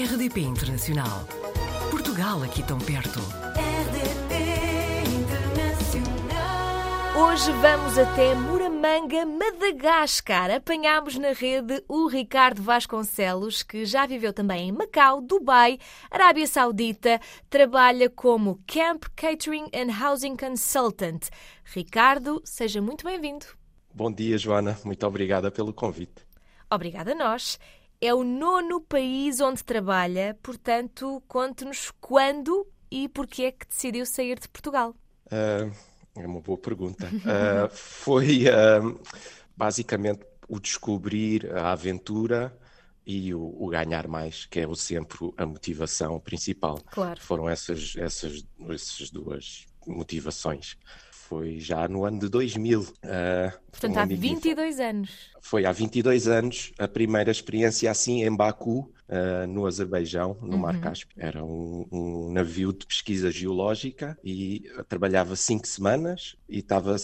[0.00, 1.26] RDP Internacional.
[1.90, 3.18] Portugal aqui tão perto.
[3.54, 4.32] RDP
[5.14, 6.40] Internacional.
[7.22, 10.52] Hoje vamos até Muramanga, Madagascar.
[10.52, 15.78] Apanhámos na rede o Ricardo Vasconcelos, que já viveu também em Macau, Dubai,
[16.10, 17.20] Arábia Saudita.
[17.50, 21.28] Trabalha como Camp Catering and Housing Consultant.
[21.62, 23.44] Ricardo, seja muito bem-vindo.
[23.92, 24.78] Bom dia, Joana.
[24.82, 26.24] Muito obrigada pelo convite.
[26.70, 27.58] Obrigada a nós.
[28.00, 34.38] É o nono país onde trabalha, portanto, conte-nos quando e porquê é que decidiu sair
[34.38, 34.94] de Portugal.
[35.30, 35.70] Ah,
[36.16, 37.08] é uma boa pergunta.
[37.26, 38.80] Ah, foi ah,
[39.56, 42.56] basicamente o descobrir a aventura
[43.06, 46.80] e o, o ganhar mais, que é o sempre a motivação principal.
[46.90, 47.20] Claro.
[47.20, 50.76] Foram essas, essas, essas duas motivações.
[51.30, 52.84] Foi já no ano de 2000.
[53.04, 55.10] ah, Portanto, um há amigo 22 anos.
[55.40, 60.80] Foi há 22 anos a primeira experiência assim em Baku, ah, no Azerbaijão, no Mar
[60.80, 61.16] Cáspio.
[61.16, 66.96] Era um, um navio de pesquisa geológica e ah, trabalhava cinco semanas e estava,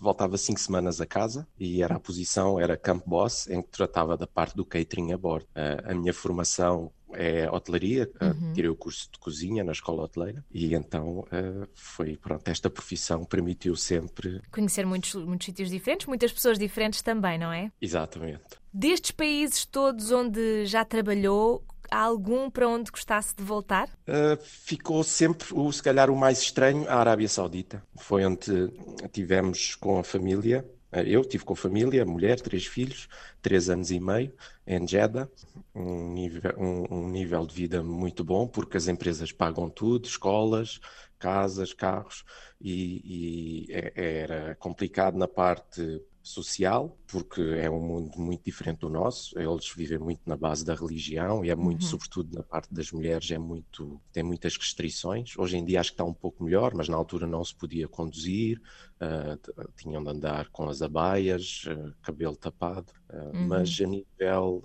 [0.00, 4.16] voltava cinco semanas a casa e era a posição, era camp boss, em que tratava
[4.16, 5.48] da parte do catering a bordo.
[5.56, 10.44] Ah, a minha formação é hotelaria, ah, tirei o curso de cozinha na escola hoteleira
[10.52, 16.32] e então ah, foi, pronto, esta profissão permitiu sempre, Conhecer muitos, muitos sítios diferentes, muitas
[16.32, 17.70] pessoas diferentes também, não é?
[17.80, 23.88] exatamente, Destes países todos onde já trabalhou, há algum para onde gostasse de voltar?
[24.08, 27.82] Uh, ficou sempre, o, se calhar, o mais estranho, a Arábia Saudita.
[27.98, 28.72] Foi onde
[29.12, 30.64] tivemos com a família.
[30.92, 33.08] Eu tive com família, mulher, três filhos,
[33.40, 34.32] três anos e meio,
[34.66, 35.28] em Jeddah.
[35.74, 40.80] Um nível, um, um nível de vida muito bom, porque as empresas pagam tudo, escolas,
[41.18, 42.24] casas, carros,
[42.60, 48.88] e, e é- era complicado na parte social, porque é um mundo muito diferente do
[48.88, 49.38] nosso.
[49.38, 53.30] Eles vivem muito na base da religião e é muito, sobretudo na parte das mulheres,
[53.30, 55.32] é muito, tem muitas restrições.
[55.36, 57.88] Hoje em dia acho que está um pouco melhor, mas na altura não se podia
[57.88, 58.60] conduzir,
[59.42, 64.62] t- tinham de andar com as abaias, ah, cabelo tapado, ah, mas a nível,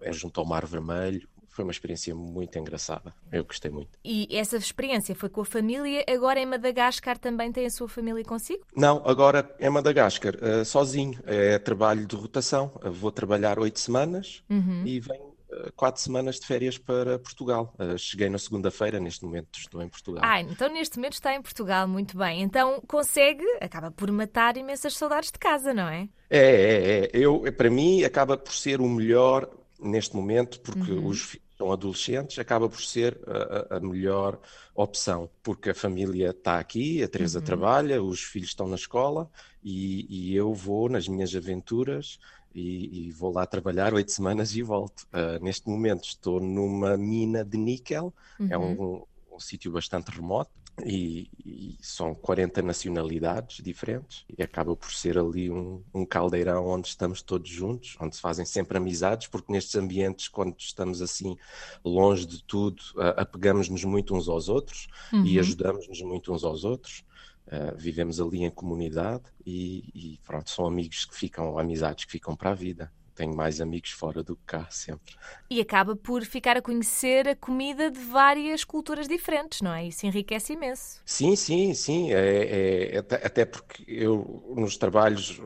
[0.00, 1.28] é junto ao Mar Vermelho.
[1.56, 3.14] Foi uma experiência muito engraçada.
[3.32, 3.98] Eu gostei muito.
[4.04, 8.22] E essa experiência foi com a família, agora em Madagascar também tem a sua família
[8.22, 8.62] consigo?
[8.76, 11.18] Não, agora é Madagascar, eh, sozinho.
[11.24, 12.78] É trabalho de rotação.
[12.84, 14.44] Eu vou trabalhar oito semanas
[14.84, 17.74] e venho eh, quatro semanas de férias para Portugal.
[17.78, 20.22] Eh, cheguei na segunda-feira, neste momento estou em Portugal.
[20.22, 22.42] Ah, então neste momento está em Portugal, muito bem.
[22.42, 26.06] Então consegue, acaba por matar imensas saudades de casa, não é?
[26.28, 27.10] É, é, é.
[27.14, 29.48] Eu, para mim, acaba por ser o melhor
[29.80, 34.38] neste momento, porque os filhos são adolescentes, acaba por ser a, a- melhor
[34.74, 39.30] opção, porque a família está aqui, a Teresa trabalha, os filhos estão na escola
[39.62, 42.18] e, e eu vou nas minhas aventuras
[42.54, 45.06] e, e vou lá trabalhar oito semanas e volto.
[45.12, 48.14] Ah, neste momento estou numa mina de níquel,
[48.48, 50.50] é um, um sítio bastante remoto.
[50.84, 56.88] E, e são 40 nacionalidades diferentes e acaba por ser ali um, um caldeirão onde
[56.88, 61.34] estamos todos juntos, onde se fazem sempre amizades, porque nestes ambientes, quando estamos assim
[61.82, 64.86] longe de tudo, ah, apegamos-nos muito uns aos outros
[65.24, 67.04] e ajudamos-nos muito uns aos outros.
[67.48, 72.36] Ah, vivemos ali em comunidade e, e pronto, são amigos que ficam, amizades que ficam
[72.36, 72.92] para a vida.
[73.16, 75.14] Tenho mais amigos fora do que cá, sempre.
[75.50, 79.86] E acaba por ficar a conhecer a comida de várias culturas diferentes, não é?
[79.86, 81.00] Isso enriquece imenso.
[81.06, 82.12] Sim, sim, sim.
[82.12, 85.40] É, é- até, porque eu, nos trabalhos,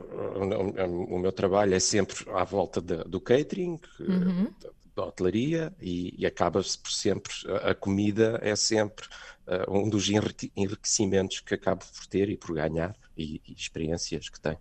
[1.09, 6.25] o, meu trabalho é sempre à volta da- do catering, da, da hotelaria, e, e
[6.25, 9.07] acaba-se por sempre, a, a comida é sempre
[9.47, 14.29] eh, um dos enrique- enriquecimentos que acabo por ter e por ganhar, e, e experiências
[14.29, 14.59] que tenho.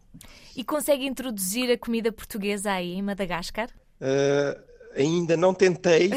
[0.57, 3.71] E consegue introduzir a comida portuguesa aí em Madagascar?
[4.01, 4.61] Eh,
[4.97, 6.11] ainda não tentei.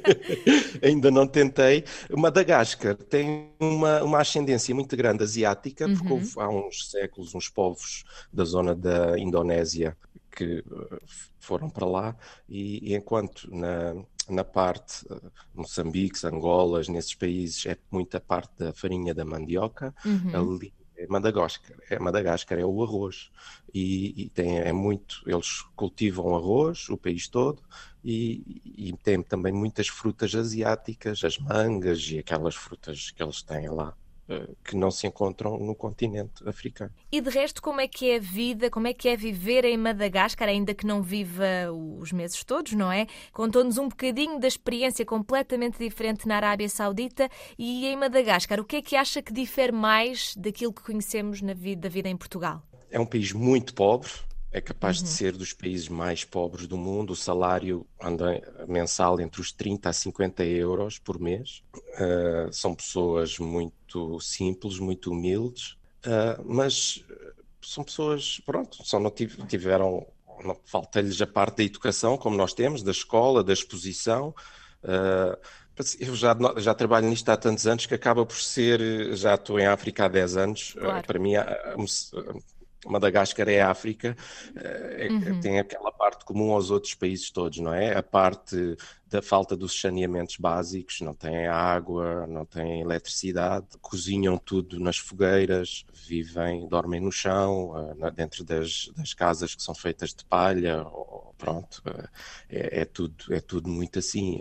[0.82, 1.84] ainda não tentei.
[2.10, 8.04] Madagascar tem uma, uma ascendência muito grande asiática, porque houve há uns séculos uns povos
[8.32, 9.96] da zona da Indonésia
[10.30, 10.98] que eh,
[11.38, 12.16] foram para lá,
[12.48, 13.94] e, e enquanto na,
[14.28, 19.94] na parte eh, Moçambique, Angolas, nesses países é muita parte da farinha da mandioca,
[20.34, 23.30] ali é Madagascar, é Madagascar é o arroz.
[23.72, 27.62] E, e tem é muito eles cultivam arroz o país todo
[28.04, 33.68] e, e tem também muitas frutas asiáticas, as mangas e aquelas frutas que eles têm
[33.70, 33.96] lá
[34.64, 36.92] que não se encontram no continente africano.
[37.10, 39.76] E de resto, como é que é a vida, como é que é viver em
[39.76, 41.44] Madagascar, ainda que não viva
[41.98, 43.06] os meses todos, não é?
[43.32, 47.28] Contou-nos um bocadinho da experiência completamente diferente na Arábia Saudita
[47.58, 48.60] e em Madagascar.
[48.60, 52.08] O que é que acha que difere mais daquilo que conhecemos na vida, da vida
[52.08, 52.62] em Portugal?
[52.90, 54.10] É um país muito pobre,
[54.52, 55.04] é capaz uhum.
[55.04, 57.10] de ser dos países mais pobres do mundo.
[57.10, 61.62] O salário anda mensal entre os 30 a 50 euros por mês.
[61.74, 67.04] Uh, são pessoas muito simples, muito humildes, uh, mas
[67.62, 70.04] são pessoas, pronto, só não tiveram,
[70.64, 74.34] falta-lhes a parte da educação, como nós temos, da escola, da exposição.
[74.82, 75.38] Uh,
[75.98, 79.66] eu já, já trabalho nisto há tantos anos que acaba por ser, já estou em
[79.66, 81.06] África há 10 anos, claro.
[81.06, 81.34] para mim
[82.86, 84.16] Madagascar é África,
[84.56, 85.40] é, uhum.
[85.40, 87.96] tem aquela parte comum aos outros países todos, não é?
[87.96, 88.76] A parte
[89.10, 95.84] da falta dos saneamentos básicos, não têm água, não têm eletricidade, cozinham tudo nas fogueiras,
[96.06, 97.74] vivem, dormem no chão,
[98.14, 100.84] dentro das, das casas que são feitas de palha,
[101.40, 101.82] pronto,
[102.48, 104.40] é, é, tudo, é tudo muito assim.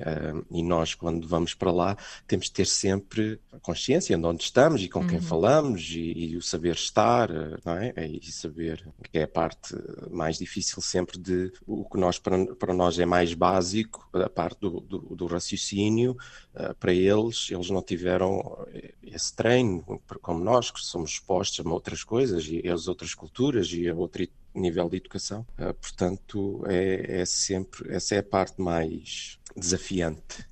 [0.51, 4.81] E nós, quando vamos para lá, temos de ter sempre a consciência de onde estamos
[4.83, 5.24] e com quem uhum.
[5.24, 7.30] falamos e, e, o saber estar,
[7.65, 7.94] não é?
[8.06, 9.74] E saber que é a parte
[10.12, 14.59] mais difícil sempre de o que nós, para, para nós é mais básico, a parte
[14.60, 16.18] do, do, do raciocínio,
[16.54, 19.84] uh, para eles, eles não tiveram eh, esse treino,
[20.22, 24.28] como nós, que somos expostos a outras coisas e as outras culturas e a outro
[24.54, 25.46] nível de educação.
[25.58, 30.48] Uh, portanto, é, é sempre, essa é a parte mais desafiante.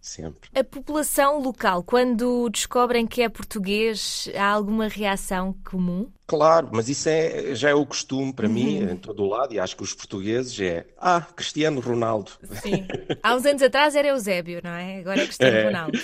[0.00, 0.50] Sempre.
[0.52, 6.10] A população local, quando descobrem que é português, há alguma reação comum?
[6.32, 8.54] Claro, mas isso é, já é o costume para uhum.
[8.54, 12.30] mim, em todo o lado, e acho que os portugueses é Ah, Cristiano Ronaldo.
[12.62, 12.86] Sim.
[13.22, 15.00] Há uns anos atrás era Eusébio, não é?
[15.00, 15.98] Agora é Cristiano é, Ronaldo.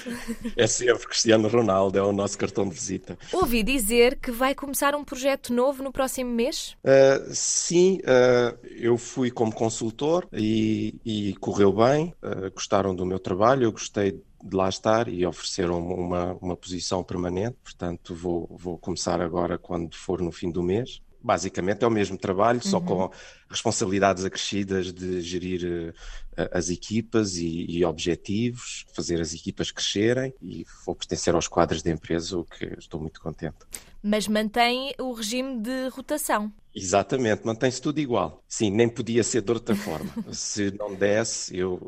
[0.55, 3.17] É sempre Cristiano Ronaldo, é o nosso cartão de visita.
[3.33, 6.77] Ouvi dizer que vai começar um projeto novo no próximo mês?
[6.85, 13.19] Uh, sim, uh, eu fui como consultor e, e correu bem, uh, gostaram do meu
[13.19, 18.79] trabalho, eu gostei de lá estar e ofereceram uma, uma posição permanente, portanto vou, vou
[18.79, 21.01] começar agora quando for no fim do mês.
[21.21, 22.71] Basicamente é o mesmo trabalho, uhum.
[22.71, 23.11] só com
[23.51, 25.93] responsabilidades acrescidas de gerir
[26.39, 31.83] uh, as equipas e, e, objetivos, fazer as equipas crescerem e vou pertencer aos quadros
[31.83, 33.57] da empresa, o que estou muito contente.
[34.03, 36.53] Mas mantém o regime de rotação.
[36.75, 38.43] Exatamente, mantém-se tudo igual.
[38.47, 40.11] Sim, nem podia ser de outra forma.
[40.33, 41.81] Se não desse, eu,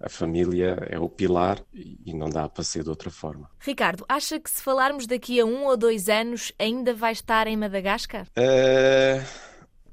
[0.00, 3.48] a, a, família é o pilar e não dá para ser de outra forma.
[3.60, 7.56] Ricardo, acha que se falarmos daqui a um ou dois anos ainda vai estar em
[7.56, 8.26] Madagascar?
[8.36, 9.24] Uh,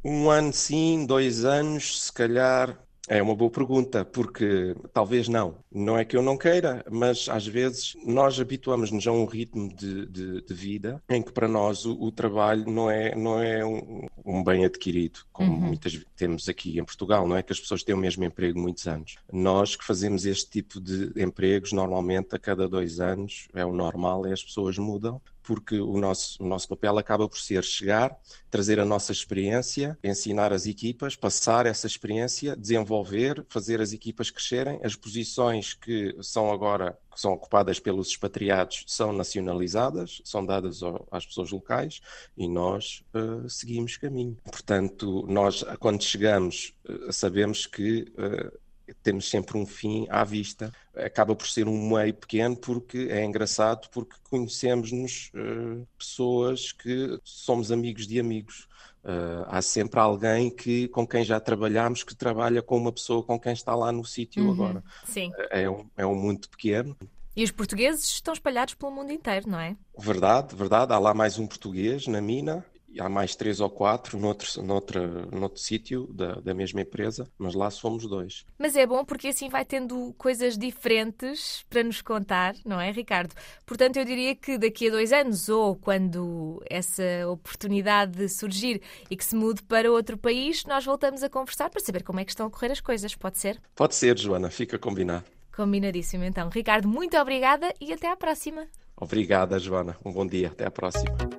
[0.04, 2.76] um ano sim, dois anos, se calhar
[3.10, 5.56] é uma boa pergunta, porque talvez não.
[5.72, 10.06] Não é que eu não queira, mas às vezes nós habituamos-nos a um ritmo de,
[10.06, 14.08] de, de, vida em que para nós o, o trabalho não é, não é um,
[14.24, 15.60] um bem adquirido, como uhum.
[15.60, 18.60] muitas vezes temos aqui em Portugal, não é que as pessoas têm o mesmo emprego
[18.60, 19.16] muitos anos.
[19.34, 24.28] Nós que fazemos este tipo de empregos, normalmente a cada dois anos, é o normal,
[24.28, 25.20] e as pessoas mudam
[25.50, 28.16] porque o nosso, o nosso papel acaba por ser chegar,
[28.52, 34.80] trazer a nossa experiência, ensinar as equipas, passar essa experiência, desenvolver, fazer as equipas crescerem.
[34.84, 41.26] As posições que são agora que são ocupadas pelos expatriados são nacionalizadas, são dadas às
[41.26, 42.00] pessoas locais
[42.38, 44.38] e nós uh, seguimos caminho.
[44.44, 48.56] Portanto, nós quando chegamos uh, sabemos que uh,
[49.02, 50.72] temos sempre um fim à vista.
[50.96, 57.72] Acaba por ser um meio pequeno porque é engraçado porque conhecemos-nos uh, pessoas que somos
[57.72, 58.68] amigos de amigos.
[59.04, 63.40] Uh, há sempre alguém que, com quem já trabalhamos que trabalha com uma pessoa com
[63.40, 64.84] quem está lá no sítio uhum, agora.
[65.06, 65.32] Sim.
[65.50, 66.98] É um, é um mundo pequeno.
[67.36, 69.76] E os portugueses estão espalhados pelo mundo inteiro, não é?
[69.98, 70.92] Verdade, verdade.
[70.92, 72.66] Há lá mais um português na mina
[72.98, 77.70] há mais três ou quatro noutro, noutra, noutro sítio da, da mesma empresa, mas lá
[77.70, 78.46] somos dois.
[78.58, 83.34] Mas é bom porque assim vai tendo coisas diferentes para nos contar, não é, Ricardo?
[83.66, 89.26] Portanto, eu diria que daqui a dois anos, ou quando essa oportunidade surgir e que
[89.26, 92.48] se mude para outro país, nós voltamos a conversar para saber como é que estão
[92.48, 93.16] a correr as coisas.
[93.16, 93.62] Pode ser?
[93.76, 95.26] Pode ser, Joana, fica combinado.
[95.56, 96.50] Combinadíssimo, então.
[96.50, 98.68] Ricardo, muito obrigada e até à próxima.
[98.96, 99.98] Obrigada, Joana.
[100.06, 100.48] Um bom dia.
[100.48, 101.39] Até à próxima.